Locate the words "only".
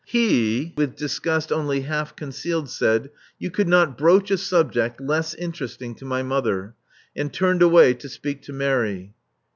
1.51-1.81